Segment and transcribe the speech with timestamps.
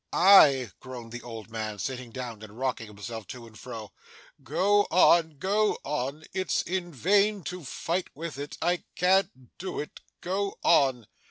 [0.13, 3.91] 'Ay,' groaned the old man sitting down, and rocking himself to and fro.
[4.43, 6.23] 'Go on, go on.
[6.33, 11.05] It's in vain to fight with it; I can't do it; go on.